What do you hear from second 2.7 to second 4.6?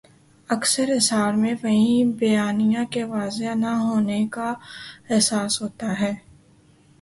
کے واضح نہ ہونے کا